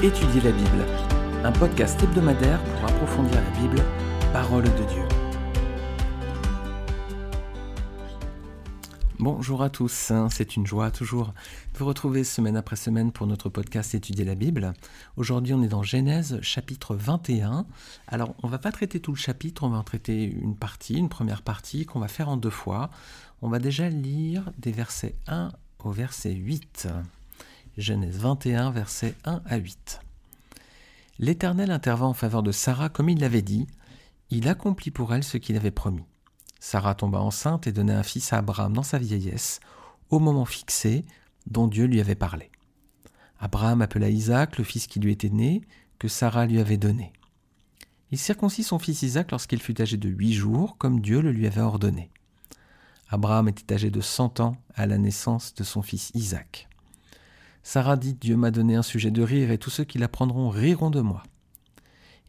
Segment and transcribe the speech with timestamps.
[0.00, 0.86] Étudier la Bible,
[1.42, 3.82] un podcast hebdomadaire pour approfondir la Bible,
[4.32, 5.02] parole de Dieu.
[9.18, 11.34] Bonjour à tous, hein, c'est une joie toujours
[11.72, 14.72] de vous retrouver semaine après semaine pour notre podcast Étudier la Bible.
[15.16, 17.66] Aujourd'hui on est dans Genèse chapitre 21.
[18.06, 21.08] Alors on va pas traiter tout le chapitre, on va en traiter une partie, une
[21.08, 22.90] première partie qu'on va faire en deux fois.
[23.42, 25.50] On va déjà lire des versets 1
[25.82, 26.86] au verset 8.
[27.78, 30.00] Genèse 21, versets 1 à 8.
[31.20, 33.68] L'Éternel intervint en faveur de Sarah comme il l'avait dit.
[34.30, 36.04] Il accomplit pour elle ce qu'il avait promis.
[36.58, 39.60] Sarah tomba enceinte et donna un fils à Abraham dans sa vieillesse,
[40.10, 41.04] au moment fixé
[41.46, 42.50] dont Dieu lui avait parlé.
[43.38, 45.62] Abraham appela Isaac le fils qui lui était né,
[46.00, 47.12] que Sarah lui avait donné.
[48.10, 51.46] Il circoncit son fils Isaac lorsqu'il fut âgé de huit jours, comme Dieu le lui
[51.46, 52.10] avait ordonné.
[53.08, 56.68] Abraham était âgé de cent ans à la naissance de son fils Isaac.
[57.70, 60.88] Sarah dit Dieu m'a donné un sujet de rire, et tous ceux qui l'apprendront riront
[60.88, 61.22] de moi.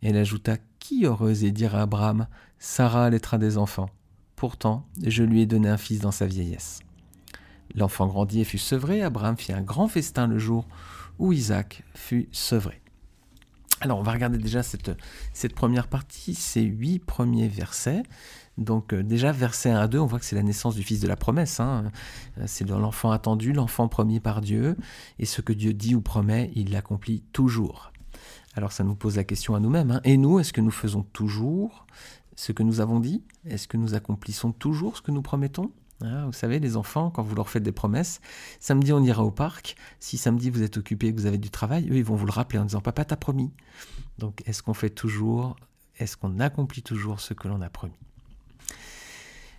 [0.02, 3.90] elle ajouta Qui aurait osé dire à Abraham Sarah allaitera des enfants
[4.36, 6.82] Pourtant, je lui ai donné un fils dans sa vieillesse.
[7.74, 9.02] L'enfant grandit et fut sevré.
[9.02, 10.68] Abraham fit un grand festin le jour
[11.20, 12.82] où Isaac fut sevré.
[13.82, 14.92] Alors, on va regarder déjà cette,
[15.34, 18.04] cette première partie, ces huit premiers versets.
[18.58, 21.00] Donc euh, déjà, verset 1 à 2, on voit que c'est la naissance du Fils
[21.00, 21.60] de la promesse.
[21.62, 21.92] Hein.
[22.38, 24.76] Euh, c'est l'enfant attendu, l'enfant promis par Dieu.
[25.18, 27.94] Et ce que Dieu dit ou promet, il l'accomplit toujours.
[28.56, 29.92] Alors ça nous pose la question à nous-mêmes.
[29.92, 30.02] Hein.
[30.04, 31.88] Et nous, est-ce que nous faisons toujours
[32.36, 33.24] ce que nous avons dit?
[33.46, 35.72] Est-ce que nous accomplissons toujours ce que nous promettons?
[36.02, 38.22] Hein, vous savez, les enfants, quand vous leur faites des promesses,
[38.60, 39.76] samedi on ira au parc.
[40.00, 42.26] Si samedi vous êtes occupé et que vous avez du travail, eux ils vont vous
[42.26, 43.52] le rappeler en disant Papa t'a promis.
[44.18, 45.56] Donc est-ce qu'on fait toujours,
[45.98, 48.00] est-ce qu'on accomplit toujours ce que l'on a promis?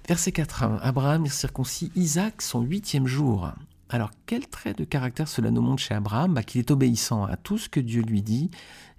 [0.08, 0.64] Verset 4.
[0.82, 3.52] Abraham circoncis Isaac son huitième jour.
[3.92, 7.36] Alors, quel trait de caractère cela nous montre chez Abraham bah, Qu'il est obéissant à
[7.36, 8.50] tout ce que Dieu lui dit?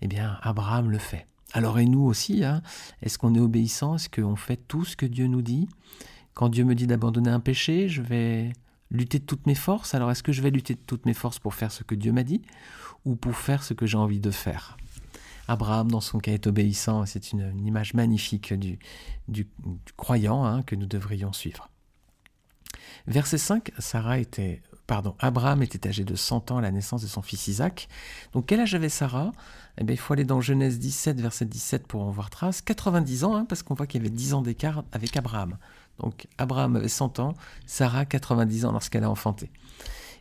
[0.01, 1.27] Eh bien, Abraham le fait.
[1.53, 2.61] Alors, et nous aussi, hein
[3.01, 3.95] est-ce qu'on est obéissant?
[3.95, 5.67] Est-ce qu'on fait tout ce que Dieu nous dit?
[6.33, 8.53] Quand Dieu me dit d'abandonner un péché, je vais
[8.89, 9.95] lutter de toutes mes forces.
[9.95, 12.11] Alors, est-ce que je vais lutter de toutes mes forces pour faire ce que Dieu
[12.11, 12.41] m'a dit
[13.05, 14.77] ou pour faire ce que j'ai envie de faire?
[15.47, 17.05] Abraham, dans son cas, est obéissant.
[17.05, 19.47] C'est une, image magnifique du,
[19.97, 21.69] croyant hein, que nous devrions suivre.
[23.07, 27.07] Verset 5, Sarah était, pardon, Abraham était âgé de 100 ans à la naissance de
[27.07, 27.87] son fils Isaac.
[28.33, 29.31] Donc quel âge avait Sarah?
[29.77, 32.61] Eh bien, Il faut aller dans Genèse 17, verset 17 pour en voir trace.
[32.61, 35.57] 90 ans, hein, parce qu'on voit qu'il y avait 10 ans d'écart avec Abraham.
[36.01, 37.33] Donc Abraham avait 100 ans,
[37.65, 39.49] Sarah 90 ans lorsqu'elle a enfanté.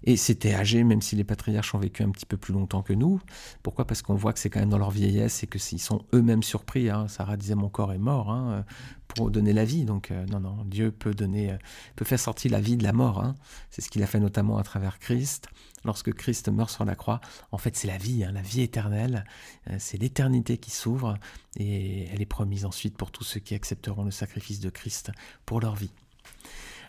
[0.05, 2.93] Et c'était âgé, même si les patriarches ont vécu un petit peu plus longtemps que
[2.93, 3.21] nous.
[3.63, 3.87] Pourquoi?
[3.87, 6.43] Parce qu'on voit que c'est quand même dans leur vieillesse et que s'ils sont eux-mêmes
[6.43, 6.89] surpris.
[6.89, 7.07] Hein.
[7.09, 8.65] Sarah disait mon corps est mort hein,
[9.09, 9.85] pour donner la vie.
[9.85, 11.57] Donc euh, non, non, Dieu peut donner, euh,
[11.97, 13.23] peut faire sortir la vie de la mort.
[13.23, 13.35] Hein.
[13.71, 15.49] C'est ce qu'il a fait notamment à travers Christ.
[15.85, 17.21] Lorsque Christ meurt sur la croix,
[17.53, 19.25] en fait c'est la vie, la vie éternelle.
[19.69, 21.17] Euh, c'est l'éternité qui s'ouvre
[21.57, 25.11] et elle est promise ensuite pour tous ceux qui accepteront le sacrifice de Christ
[25.47, 25.93] pour leur vie.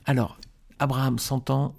[0.05, 0.37] Alors,
[0.79, 1.75] Abraham 100 ans,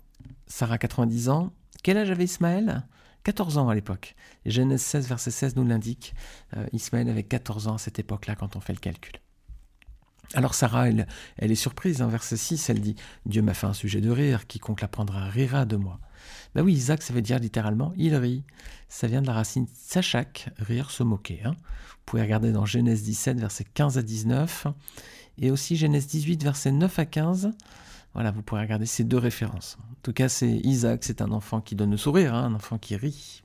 [0.47, 1.53] Sarah 90 ans.
[1.83, 2.87] Quel âge avait Ismaël?
[3.25, 4.15] 14 ans à l'époque.
[4.47, 6.15] Genèse 16, verset 16 nous l'indique.
[6.57, 9.15] Euh, Ismaël avait 14 ans à cette époque-là quand on fait le calcul.
[10.35, 11.07] Alors Sarah, elle,
[11.39, 12.01] est surprise.
[12.01, 12.97] Hein, verset 6, elle dit
[13.27, 16.01] Dieu m'a fait un sujet de rire, quiconque l'apprendra rira de moi.
[16.55, 18.45] Ben oui, Isaac, ça veut dire littéralement il rit.
[18.89, 21.41] Ça vient de la racine sachak, rire, se moquer.
[21.45, 21.55] Hein.
[21.55, 24.67] Vous pouvez regarder dans Genèse 17, verset 15 à 19,
[25.39, 27.51] et aussi Genèse 18, verset 9 à 15.
[28.15, 29.79] Voilà, vous pourrez regarder ces deux références.
[29.81, 32.77] En tout cas, c'est Isaac, c'est un enfant qui donne le sourire, hein, un enfant
[32.77, 33.43] qui rit.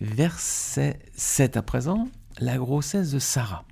[0.00, 2.08] Verset 7 à présent,
[2.38, 3.64] la grossesse de Sarah.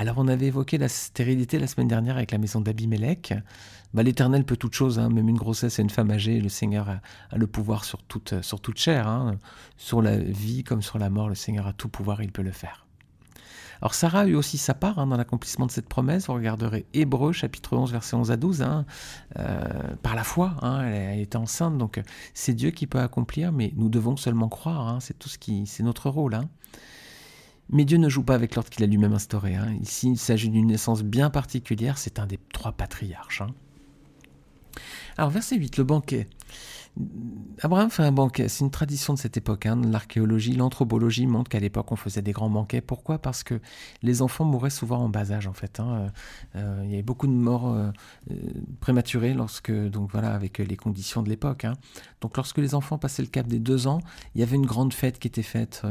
[0.00, 3.34] Alors on avait évoqué la stérilité la semaine dernière avec la maison d'Abimelech.
[3.92, 6.88] Bah, L'Éternel peut toute chose, hein, même une grossesse et une femme âgée, le Seigneur
[6.88, 9.36] a, le pouvoir sur toute, toute chair, hein.
[9.76, 12.50] sur la vie comme sur la mort, le Seigneur a tout pouvoir, il peut le
[12.50, 12.86] faire.
[13.82, 16.28] Alors Sarah a eu aussi sa part hein, dans l'accomplissement de cette promesse.
[16.28, 18.62] Vous regarderez Hébreu chapitre 11 verset 11 à 12.
[18.62, 18.86] Hein.
[19.38, 19.68] Euh,
[20.02, 22.02] par la foi, hein, elle, était enceinte, donc euh,
[22.32, 24.96] c'est Dieu qui peut accomplir, mais nous devons seulement croire.
[25.02, 26.38] c'est tout ce qui, c'est notre rôle.
[27.72, 29.56] Mais Dieu ne joue pas avec l'ordre qu'il a lui-même instauré.
[29.80, 31.98] Ici, il s'agit d'une naissance bien particulière.
[31.98, 33.42] C'est un des trois patriarches.
[35.16, 36.28] Alors verset 8, le banquet.
[37.62, 39.66] Abraham fait un banquet, c'est une tradition de cette époque.
[39.66, 39.80] Hein.
[39.84, 42.80] L'archéologie, l'anthropologie montrent qu'à l'époque on faisait des grands banquets.
[42.80, 43.18] Pourquoi?
[43.18, 43.60] Parce que
[44.02, 45.78] les enfants mouraient souvent en bas âge en fait.
[45.78, 45.88] Hein.
[45.90, 46.08] Euh,
[46.56, 47.90] euh, il y avait beaucoup de morts euh,
[48.80, 51.64] prématurées lorsque, donc voilà, avec les conditions de l'époque.
[51.64, 51.74] Hein.
[52.20, 54.00] Donc lorsque les enfants passaient le cap des deux ans,
[54.34, 55.82] il y avait une grande fête qui était faite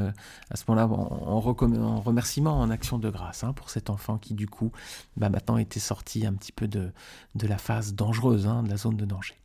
[0.50, 4.72] à ce moment-là en, remerciement, en action de grâce pour cet enfant qui du coup
[5.18, 6.92] bah, maintenant était sorti un petit peu de
[7.36, 9.36] la phase dangereuse, de la zone de danger.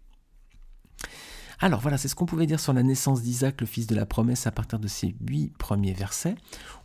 [1.61, 4.07] Alors voilà, c'est ce qu'on pouvait dire sur la naissance d'Isaac, le fils de la
[4.07, 6.35] promesse, à partir de ces huit premiers versets.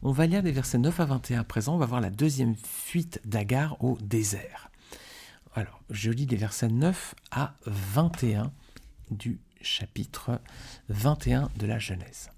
[0.03, 1.75] On va lire les versets 9 à 21 à présent.
[1.75, 4.69] On va voir la deuxième fuite d'Agar au désert.
[5.55, 8.51] Alors, je lis les versets 9 à 21
[9.11, 10.39] du chapitre
[10.89, 12.29] 21 de la Genèse.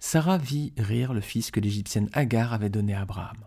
[0.00, 3.38] Sarah vit rire le fils que l'égyptienne Agar avait donné à Abraham.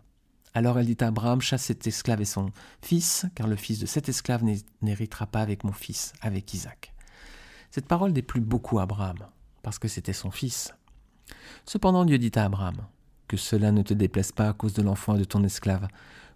[0.54, 2.52] Alors elle dit à Abraham, chasse cet esclave et son
[2.82, 4.44] fils, car le fils de cet esclave
[4.82, 6.94] n'héritera pas avec mon fils, avec Isaac.
[7.72, 9.18] Cette parole déplut beaucoup à Abraham,
[9.64, 10.74] parce que c'était son fils.
[11.66, 12.76] Cependant Dieu dit à Abraham,
[13.30, 15.88] que cela ne te déplaise pas à cause de l'enfant et de ton esclave.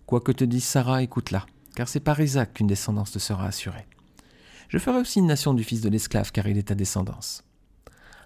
[0.06, 1.46] Quoi que te dise Sarah, écoute-la,
[1.76, 3.86] car c'est par Isaac qu'une descendance te sera assurée.
[4.70, 7.44] Je ferai aussi une nation du fils de l'esclave, car il est ta descendance.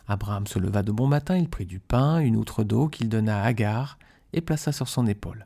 [0.08, 3.42] Abraham se leva de bon matin, il prit du pain, une outre d'eau qu'il donna
[3.42, 3.98] à Agar,
[4.34, 5.46] et plaça sur son épaule.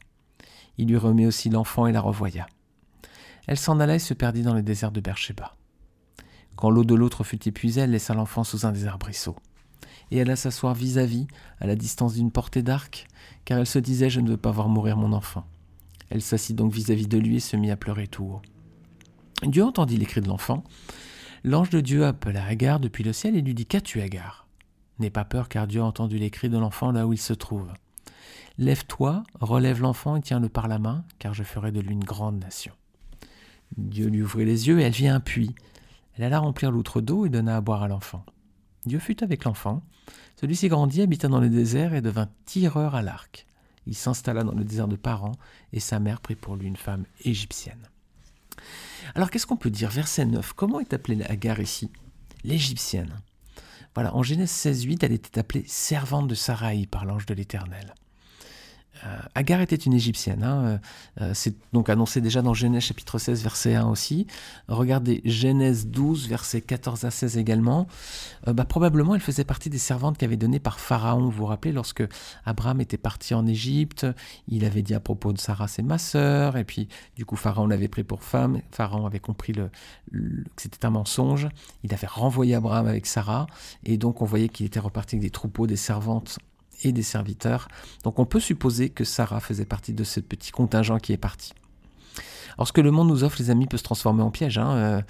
[0.77, 2.45] Il lui remit aussi l'enfant et la revoya.
[3.47, 5.55] Elle s'en alla et se perdit dans le désert de Beersheba.
[6.55, 9.35] Quand l'eau de l'autre fut épuisée, elle laissa l'enfant sous un des arbrisseaux.
[10.11, 11.27] Et elle alla s'asseoir vis-à-vis,
[11.59, 13.07] à la distance d'une portée d'arc,
[13.45, 15.45] car elle se disait Je ne veux pas voir mourir mon enfant.
[16.09, 18.41] Elle s'assit donc vis-à-vis de lui et se mit à pleurer tout haut.
[19.43, 20.63] Dieu entendit les cris de l'enfant.
[21.43, 24.47] L'ange de Dieu appela Agar depuis le ciel et lui dit Qu'as-tu, Agar?
[24.99, 27.33] N'aie pas peur, car Dieu a entendu les cris de l'enfant là où il se
[27.33, 27.67] trouve.
[28.57, 32.39] Lève-toi, relève l'enfant et tiens-le par la main, car je ferai de lui une grande
[32.39, 32.73] nation.
[33.77, 35.55] Dieu lui ouvrit les yeux et elle vit un puits.
[36.15, 38.25] Elle alla remplir l'outre d'eau et donna à boire à l'enfant.
[38.85, 39.81] Dieu fut avec l'enfant.
[40.39, 43.47] Celui-ci grandit, habita dans le désert et devint tireur à l'arc.
[43.85, 45.33] Il s'installa dans le désert de Paran
[45.71, 47.89] et sa mère prit pour lui une femme égyptienne.
[49.15, 49.89] Alors qu'est-ce qu'on peut dire?
[49.89, 50.53] Verset 9.
[50.53, 51.89] Comment est appelée Agar ici?
[52.43, 53.21] L'égyptienne.
[53.95, 57.93] Voilà, en Genèse 16.8, elle était appelée servante de Sarai par l'ange de l'Éternel.
[59.05, 60.43] Euh, Agar était une égyptienne.
[60.43, 60.77] Hein, euh,
[61.21, 64.27] euh, c'est donc annoncé déjà dans Genèse chapitre 16 verset 1 aussi.
[64.67, 67.87] Regardez Genèse 12 verset 14 à 16 également.
[68.47, 71.23] bah, probablement elle faisait partie des servantes qui avaient donné par Pharaon.
[71.23, 72.03] Vous vous rappelez lorsque
[72.45, 74.05] Abraham était parti en Égypte,
[74.47, 77.67] il avait dit à propos de Sarah c'est ma sœur et puis du coup Pharaon
[77.67, 78.61] l'avait pris pour femme.
[78.71, 79.69] Pharaon avait compris que
[80.57, 81.47] c'était un mensonge.
[81.83, 83.47] Il avait renvoyé Abraham avec Sarah
[83.83, 86.39] et donc on voyait qu'il était reparti avec des troupeaux, des servantes
[86.83, 87.67] et des serviteurs.
[88.03, 91.53] Donc on peut supposer que Sarah faisait partie de ce petit contingent qui est parti.
[92.57, 94.57] Alors ce que le monde nous offre, les amis, peut se transformer en piège.
[94.57, 94.71] Hein.
[94.75, 95.01] Euh,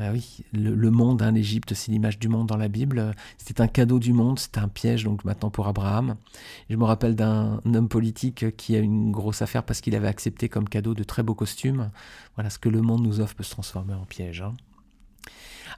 [0.00, 3.12] euh, oui, le, monde, hein, l'Égypte, c'est l'image du monde dans la Bible.
[3.38, 6.16] C'était un cadeau du monde, c'était un piège donc maintenant pour Abraham.
[6.70, 10.48] Je me rappelle d'un homme politique qui a une grosse affaire parce qu'il avait accepté
[10.48, 11.90] comme cadeau de très beaux costumes.
[12.34, 14.42] Voilà, ce que le monde nous offre peut se transformer en piège.
[14.42, 14.54] Hein.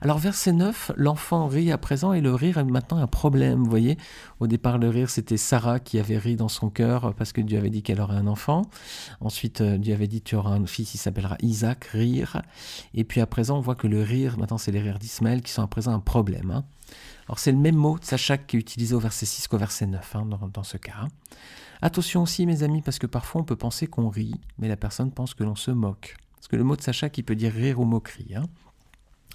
[0.01, 3.63] Alors verset 9, l'enfant rit à présent et le rire est maintenant un problème.
[3.63, 3.97] Vous voyez,
[4.39, 7.57] au départ le rire c'était Sarah qui avait ri dans son cœur parce que Dieu
[7.57, 8.61] avait dit qu'elle aurait un enfant.
[9.19, 12.41] Ensuite euh, Dieu avait dit tu auras un fils, il s'appellera Isaac, rire.
[12.93, 15.51] Et puis à présent on voit que le rire, maintenant c'est les rires d'Ismaël qui
[15.51, 16.51] sont à présent un problème.
[16.51, 16.63] Hein.
[17.27, 20.15] Alors c'est le même mot, Sachak, qui est utilisé au verset 6 qu'au verset 9
[20.15, 20.93] hein, dans, ce cas.
[21.01, 21.07] Hein.
[21.81, 25.11] Attention aussi mes amis parce que parfois on peut penser qu'on rit, mais la personne
[25.11, 26.15] pense que l'on se moque.
[26.37, 28.35] Parce que le mot de Sacha qui peut dire rire ou moquerie.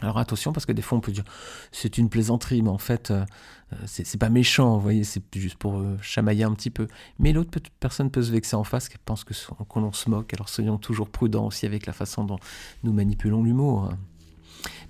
[0.00, 1.24] Alors attention parce que des fois on peut dire
[1.70, 3.24] c'est une plaisanterie, mais en fait euh,
[3.72, 6.88] euh, c'est pas méchant, vous voyez, c'est juste pour euh, chamailler un petit peu.
[7.18, 7.50] Mais l'autre
[7.80, 9.34] personne peut se vexer en face, qui pense que
[9.68, 10.34] qu'on se moque.
[10.34, 12.38] Alors soyons toujours prudents aussi avec la façon dont
[12.82, 13.92] nous manipulons l'humour.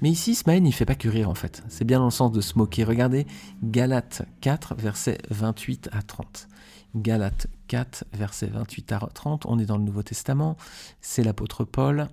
[0.01, 1.63] Mais ici, Ismaël, il fait pas que rire en fait.
[1.69, 2.85] C'est bien dans le sens de se moquer.
[2.85, 3.27] Regardez
[3.63, 6.49] Galates 4, versets 28 à 30.
[6.97, 9.47] Galates 4, versets 28 à 30.
[9.47, 10.57] On est dans le Nouveau Testament.
[11.01, 12.09] C'est l'apôtre Paul.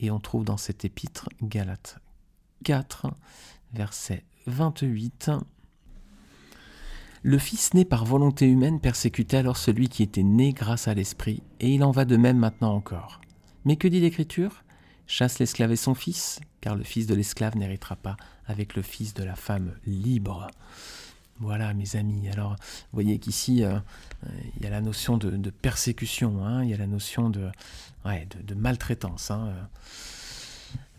[0.00, 1.98] Et on trouve dans cet épître Galates
[2.64, 3.12] 4,
[3.74, 5.30] verset 28.
[7.22, 11.42] Le Fils né par volonté humaine persécutait alors celui qui était né grâce à l'Esprit,
[11.60, 13.20] et il en va de même maintenant encore.
[13.64, 14.64] Mais que dit l'Écriture?
[15.06, 19.14] Chasse l'esclave et son fils, car le fils de l'esclave n'héritera pas avec le fils
[19.14, 20.48] de la femme libre.
[21.40, 22.28] Voilà, mes amis.
[22.28, 23.78] Alors, vous voyez qu'ici, euh,
[24.56, 27.50] il y a la notion de, persécution, hein, il y a la notion de,
[28.56, 29.30] maltraitance.
[29.30, 29.54] Hein,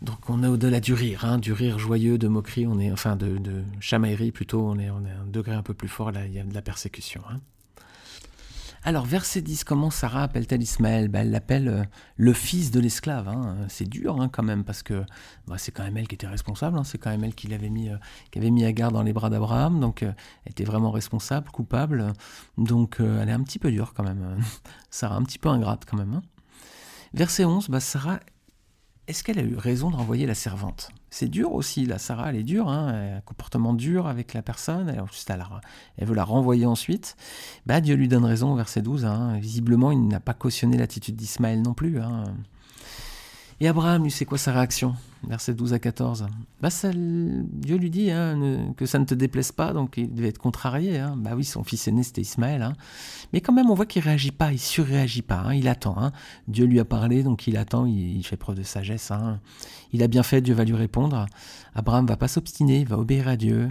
[0.02, 3.16] donc on est au-delà du rire, hein, du rire joyeux, de moquerie, on est, enfin
[3.16, 6.32] de, de chamaillerie plutôt, on est, est un degré un peu plus fort, là il
[6.32, 7.22] y a de la persécution.
[7.30, 7.40] Hein.
[8.82, 11.08] Alors verset 10, comment Sarah appelle-t-elle Ismaël?
[11.08, 11.84] Ben, Elle l'appelle euh,
[12.16, 13.28] le fils de l'esclave.
[13.28, 13.66] Hein.
[13.68, 15.04] C'est dur quand même parce que
[15.46, 17.90] bah, c'est quand même elle qui était responsable, c'est quand même elle qui l'avait mis,
[17.90, 17.96] euh,
[18.30, 20.12] qui avait mis Agar dans les bras d'Abraham, donc euh,
[20.46, 22.14] elle était vraiment responsable, coupable.
[22.56, 24.38] Donc elle est un petit peu dure quand même.
[24.90, 26.22] Sarah un petit peu ingrate quand même.
[27.12, 28.20] Verset 11, bah, Sarah
[29.10, 30.90] est-ce qu'elle a eu raison de renvoyer la servante?
[31.10, 34.88] C'est dur aussi, la Sarah, elle est dure, hein, un comportement dur avec la personne,
[34.88, 35.02] elle,
[35.98, 37.16] elle veut la renvoyer ensuite.
[37.66, 39.36] Bah, Dieu lui donne raison au verset 12, hein.
[39.38, 42.00] visiblement il n'a pas cautionné l'attitude d'Ismaël non plus.
[42.00, 42.22] Hein.
[43.62, 44.94] Et Abraham, lui, c'est quoi sa réaction?
[45.28, 46.26] Verset 12 à 14.
[46.62, 50.38] Bah, Dieu lui dit hein, que ça ne te déplaise pas, donc il devait être
[50.38, 50.98] contrarié.
[50.98, 51.14] Hein.
[51.18, 52.62] Bah oui, son fils aîné, c'était Ismaël.
[52.62, 52.72] Hein.
[53.34, 56.10] Mais quand même, on voit qu'il réagit pas, il surréagit pas, il attend.
[56.48, 59.12] Dieu lui a parlé, donc il attend, il, fait preuve de sagesse.
[59.92, 61.26] Il a bien fait, Dieu va lui répondre.
[61.74, 63.68] Abraham va pas s'obstiner, il va obéir à Dieu.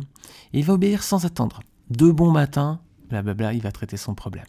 [0.54, 1.62] Et il va obéir sans attendre.
[1.90, 2.80] Deux bons matins,
[3.10, 4.46] blablabla, il va traiter son problème.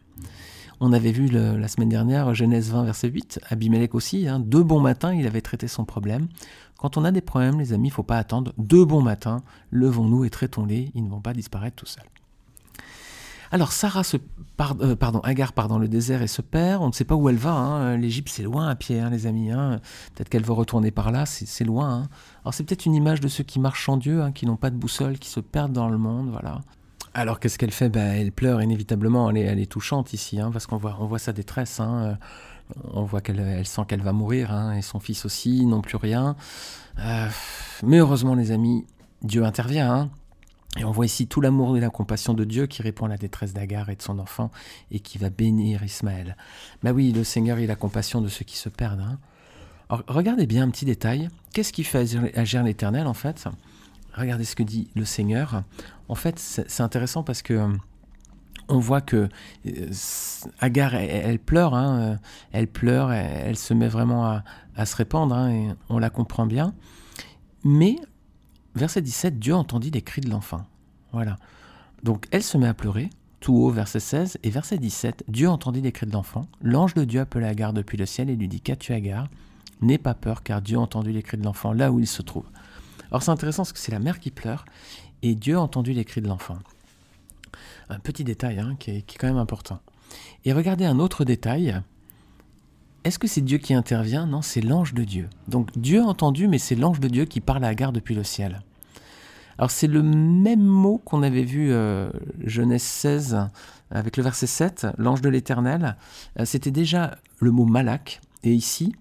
[0.82, 4.80] On avait vu la semaine dernière Genèse 20, verset 8, Abimelech aussi, hein, deux bons
[4.80, 6.28] matins, il avait traité son problème.
[6.78, 8.54] Quand on a des problèmes, les amis, il ne faut pas attendre.
[8.56, 12.08] Deux bons matins, levons-nous et traitons-les, ils ne vont pas disparaître tout seuls.
[13.52, 14.16] Alors Sarah se
[14.80, 16.82] euh, pardon, Agar part dans le désert et se perd.
[16.82, 17.52] On ne sait pas où elle va.
[17.52, 17.96] Hein.
[17.96, 19.50] L'Égypte, c'est loin à pied, hein, les amis.
[19.50, 19.80] Hein.
[20.14, 22.08] Peut-être qu'elle va retourner par là, c'est loin.
[22.44, 24.76] Alors c'est peut-être une image de ceux qui marchent en Dieu, qui n'ont pas de
[24.76, 26.30] boussole, qui se perdent dans le monde.
[26.30, 26.60] Voilà.
[27.12, 30.76] Alors qu'est-ce qu'elle fait ben, Elle pleure inévitablement, elle est, touchante ici, hein, parce qu'on
[30.76, 31.81] voit, voit sa détresse.
[31.81, 32.14] Hein, euh,
[32.93, 35.97] on voit qu'elle elle sent qu'elle va mourir, hein, et son fils aussi, non plus
[35.97, 36.37] rien.
[37.00, 37.29] Euh,
[37.83, 38.87] mais heureusement les amis,
[39.23, 40.11] Dieu intervient.
[40.79, 43.17] Et on voit ici tout l'amour et la compassion de Dieu qui répond à la
[43.17, 44.52] détresse d'Agar et de son enfant
[44.93, 46.37] et qui va bénir Ismaël.
[46.85, 49.05] Ben oui, le Seigneur il a compassion de ceux qui se perdent.
[49.88, 51.29] Alors, regardez bien un petit détail.
[51.52, 53.49] Qu'est-ce qui fait agir l'Éternel en fait?
[54.14, 55.62] Regardez ce que dit le Seigneur.
[56.09, 57.69] En fait, c'est intéressant parce que
[58.71, 59.29] on voit que
[59.67, 59.90] euh,
[60.61, 62.17] Agar, elle, pleure, hein, euh,
[62.52, 64.43] elle pleure, elle, se met vraiment
[64.76, 66.75] à, se répandre, hein, on la comprend bien.
[67.64, 67.97] Mais,
[68.75, 70.64] verset 17, Dieu entendit les cris de l'enfant.
[71.12, 71.37] Voilà.
[72.02, 75.81] Donc, elle se met à pleurer, tout haut, verset 16, et verset 17, Dieu entendit
[75.81, 76.47] les cris de l'enfant.
[76.62, 79.29] L'ange de Dieu appela Agar depuis le ciel et lui dit Qu'as-tu, Agar?
[79.83, 82.23] N'aie pas peur, car Dieu a entendu les cris de l'enfant là où il se
[82.23, 82.45] trouve.
[83.11, 84.64] Alors c'est intéressant parce que c'est la mère qui pleure
[85.23, 86.59] et Dieu a entendu les cris de l'enfant.
[87.88, 89.81] Un petit détail hein, qui, est, quand même important.
[90.45, 91.81] Et regardez un autre détail.
[93.05, 94.26] Est-ce que c'est Dieu qui intervient?
[94.26, 95.29] Non, c'est l'ange de Dieu.
[95.49, 98.25] Donc Dieu a entendu, mais c'est l'ange de Dieu qui parle à Agar depuis le
[98.25, 98.62] ciel.
[99.59, 102.11] Alors c'est le même mot qu'on avait vu euh,
[102.45, 103.38] Genèse 16
[103.90, 105.97] avec le verset 7, l'ange de l'Éternel.
[106.38, 108.21] Euh, c'était déjà le mot malak.
[108.43, 108.95] Et ici,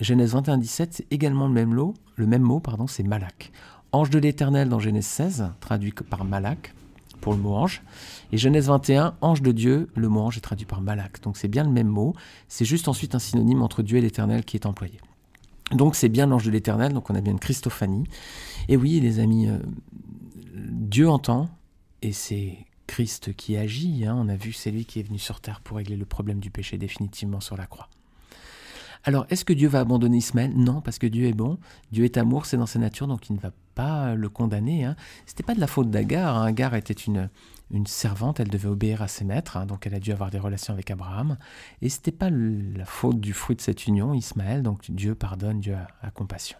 [0.00, 3.52] Genèse 21, 17, c'est également le même, mot, le même mot, pardon, c'est Malak.
[3.92, 6.74] Ange de l'Éternel dans Genèse 16, traduit par Malak,
[7.20, 7.82] pour le mot ange.
[8.32, 11.22] Et Genèse 21, ange de Dieu, le mot ange est traduit par Malak.
[11.22, 12.14] Donc c'est bien le même mot,
[12.48, 15.00] c'est juste ensuite un synonyme entre Dieu et l'Éternel qui est employé.
[15.72, 18.04] Donc c'est bien l'ange de l'Éternel, donc on a bien une Christophanie.
[18.68, 19.58] Et oui, les amis, euh,
[20.54, 21.48] Dieu entend,
[22.02, 24.04] et c'est Christ qui agit.
[24.04, 24.16] Hein.
[24.18, 26.50] On a vu, c'est lui qui est venu sur terre pour régler le problème du
[26.50, 27.88] péché définitivement sur la croix.
[29.06, 30.52] Alors, est-ce que Dieu va abandonner Ismaël?
[30.56, 31.58] Non, parce que Dieu est bon,
[31.92, 34.84] Dieu est amour, c'est dans sa nature, donc il ne va pas le condamner.
[34.84, 34.96] Hein.
[35.26, 36.38] C'était pas de la faute d'Agar.
[36.38, 36.46] Hein.
[36.46, 37.28] Agar était une,
[37.86, 39.66] servante, elle devait obéir à ses maîtres, hein.
[39.66, 41.36] donc elle a dû avoir des relations avec Abraham.
[41.82, 45.74] Et c'était pas la faute du fruit de cette union, Ismaël, donc Dieu pardonne, Dieu
[45.74, 46.56] a, compassion.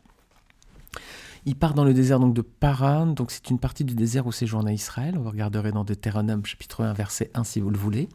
[1.47, 4.33] Il part dans le désert donc de Paran, donc c'est une partie du désert où
[4.33, 5.17] séjourna Israël.
[5.17, 8.09] Vous regarderez dans Deutéronome chapitre 1 verset 1 si vous le voulez.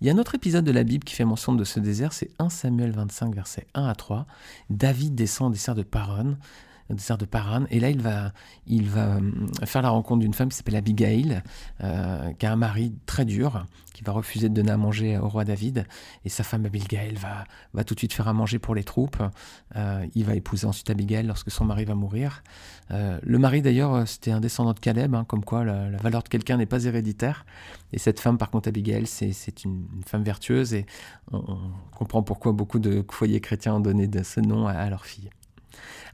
[0.00, 2.12] Il y a un autre épisode de la Bible qui fait mention de ce désert,
[2.12, 4.26] c'est 1 Samuel 25, versets 1 à 3.
[4.70, 5.82] David descend au désert de
[6.88, 7.64] Paran, désert de Paran.
[7.70, 8.32] Et là, il va,
[8.66, 9.20] il va euh,
[9.64, 11.42] faire la rencontre d'une femme qui s'appelle Abigail,
[11.82, 15.28] euh, qui a un mari très dur, qui va refuser de donner à manger au
[15.28, 15.86] roi David.
[16.24, 19.22] Et sa femme Abigail va, va tout de suite faire à manger pour les troupes.
[19.76, 22.42] Euh, il va épouser ensuite Abigail lorsque son mari va mourir.
[22.90, 26.56] le mari, d'ailleurs, c'était un descendant de Caleb, hein, comme quoi la, valeur de quelqu'un
[26.56, 27.44] n'est pas héréditaire.
[27.92, 30.74] Et cette femme, par contre, Abigail, c'est une, femme vertueuse.
[30.74, 30.86] Et
[31.32, 31.58] on,
[31.96, 35.30] comprend pourquoi beaucoup de foyers chrétiens ont donné ce nom à, à leur fille.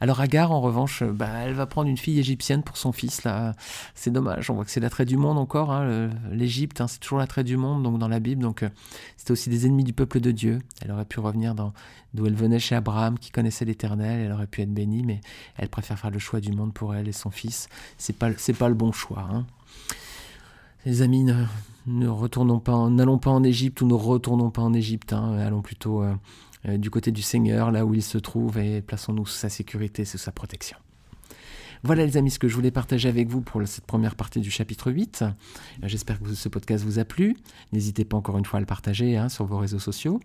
[0.00, 3.24] Alors Agar, en revanche, euh, bah, elle va prendre une fille égyptienne pour son fils.
[3.24, 3.54] Là,
[3.94, 4.50] c'est dommage.
[4.50, 5.72] On voit que c'est l'attrait du monde encore.
[5.72, 7.82] Hein, L'Égypte, hein, c'est toujours l'attrait du monde.
[7.82, 8.68] Donc dans la Bible, donc euh,
[9.16, 10.60] c'était aussi des ennemis du peuple de Dieu.
[10.82, 14.20] Elle aurait pu revenir d'où elle venait chez Abraham, qui connaissait l'Éternel.
[14.20, 15.20] Elle aurait pu être bénie, mais
[15.56, 17.68] elle préfère faire le choix du monde pour elle et son fils.
[17.98, 19.28] C'est pas c'est pas le bon choix.
[19.30, 19.46] Hein.
[20.86, 21.24] Les amis,
[21.86, 25.14] ne, retournons pas, n'allons pas en Égypte ou ne retournons pas en Égypte.
[25.14, 26.14] Allons plutôt euh,
[26.66, 30.04] euh, du côté du Seigneur, là où il se trouve, et plaçons-nous sous sa sécurité,
[30.04, 30.76] sous sa protection.
[31.82, 34.50] Voilà les amis ce que je voulais partager avec vous pour cette première partie du
[34.50, 35.22] chapitre 8.
[35.22, 35.28] Euh,
[35.82, 37.36] j'espère que ce podcast vous a plu.
[37.72, 40.20] N'hésitez pas encore une fois à le partager hein, sur vos réseaux sociaux.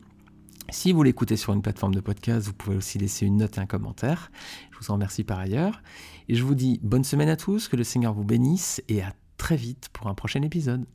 [0.71, 3.61] Si vous l'écoutez sur une plateforme de podcast, vous pouvez aussi laisser une note et
[3.61, 4.31] un commentaire.
[4.71, 5.81] Je vous en remercie par ailleurs.
[6.29, 9.13] Et je vous dis bonne semaine à tous, que le Seigneur vous bénisse et à
[9.37, 10.85] très vite pour un prochain épisode.